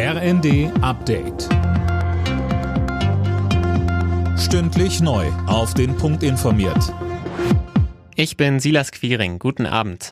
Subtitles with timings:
[0.00, 1.48] RND Update.
[4.38, 5.26] Stündlich neu.
[5.48, 6.94] Auf den Punkt informiert.
[8.14, 9.40] Ich bin Silas Quiring.
[9.40, 10.10] Guten Abend.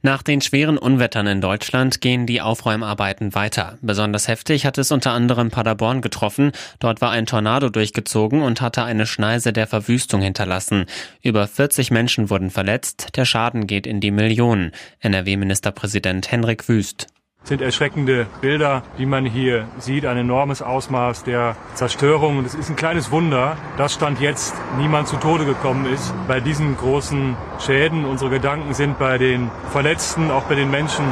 [0.00, 3.76] Nach den schweren Unwettern in Deutschland gehen die Aufräumarbeiten weiter.
[3.82, 6.52] Besonders heftig hat es unter anderem Paderborn getroffen.
[6.78, 10.86] Dort war ein Tornado durchgezogen und hatte eine Schneise der Verwüstung hinterlassen.
[11.20, 13.08] Über 40 Menschen wurden verletzt.
[13.16, 14.72] Der Schaden geht in die Millionen.
[15.00, 17.08] NRW-Ministerpräsident Henrik Wüst
[17.46, 22.38] sind erschreckende Bilder, die man hier sieht, ein enormes Ausmaß der Zerstörung.
[22.38, 26.40] Und es ist ein kleines Wunder, dass Stand jetzt niemand zu Tode gekommen ist bei
[26.40, 28.04] diesen großen Schäden.
[28.04, 31.04] Unsere Gedanken sind bei den Verletzten, auch bei den Menschen,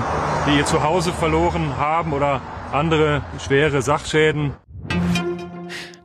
[0.46, 2.40] die ihr Zuhause verloren haben oder
[2.72, 4.54] andere schwere Sachschäden.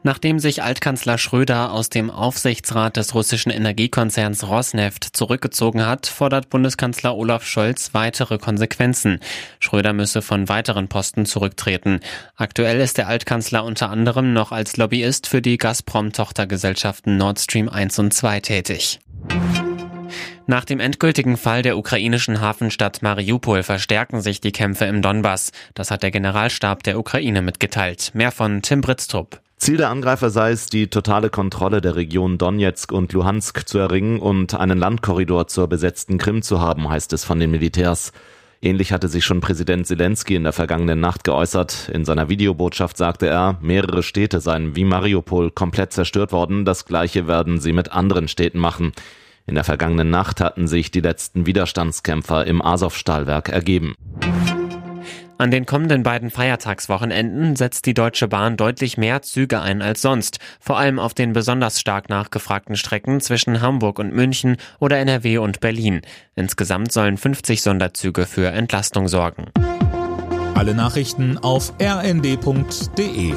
[0.02, 7.18] Nachdem sich Altkanzler Schröder aus dem Aufsichtsrat des russischen Energiekonzerns Rosneft zurückgezogen hat, fordert Bundeskanzler
[7.18, 9.20] Olaf Scholz weitere Konsequenzen.
[9.60, 12.00] Schröder müsse von weiteren Posten zurücktreten.
[12.38, 18.00] Aktuell ist der Altkanzler unter anderem noch als Lobbyist für die Gazprom-Tochtergesellschaften Nord Stream 1
[18.00, 19.00] und 2 tätig.
[20.48, 25.52] Nach dem endgültigen Fall der ukrainischen Hafenstadt Mariupol verstärken sich die Kämpfe im Donbass.
[25.76, 28.12] Das hat der Generalstab der Ukraine mitgeteilt.
[28.14, 29.42] Mehr von Tim Britztrup.
[29.60, 34.20] Ziel der Angreifer sei es, die totale Kontrolle der Region Donetsk und Luhansk zu erringen
[34.20, 38.14] und einen Landkorridor zur besetzten Krim zu haben, heißt es von den Militärs.
[38.62, 41.90] Ähnlich hatte sich schon Präsident Zelensky in der vergangenen Nacht geäußert.
[41.94, 47.28] In seiner Videobotschaft sagte er, mehrere Städte seien wie Mariupol komplett zerstört worden, das gleiche
[47.28, 48.94] werden sie mit anderen Städten machen.
[49.46, 53.94] In der vergangenen Nacht hatten sich die letzten Widerstandskämpfer im Azov-Stahlwerk ergeben.
[55.42, 60.40] An den kommenden beiden Feiertagswochenenden setzt die Deutsche Bahn deutlich mehr Züge ein als sonst,
[60.60, 65.62] vor allem auf den besonders stark nachgefragten Strecken zwischen Hamburg und München oder NRW und
[65.62, 66.02] Berlin.
[66.36, 69.46] Insgesamt sollen 50 Sonderzüge für Entlastung sorgen.
[70.56, 73.34] Alle Nachrichten auf rnd.de